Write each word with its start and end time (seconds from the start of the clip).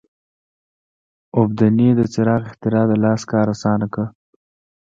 اوبدنې 1.37 1.89
د 1.95 2.01
څرخ 2.13 2.41
اختراع 2.47 2.85
د 2.89 2.93
لاس 3.03 3.21
کار 3.31 3.45
اسانه 3.55 3.87
کړ. 3.93 4.05